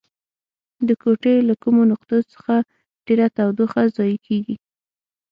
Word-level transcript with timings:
د 0.87 0.89
کوټې 1.01 1.35
له 1.49 1.53
کومو 1.63 1.81
نقطو 1.91 2.17
څخه 2.33 2.55
ډیره 3.05 3.27
تودوخه 3.37 3.81
ضایع 3.97 4.17
کیږي؟ 4.27 4.55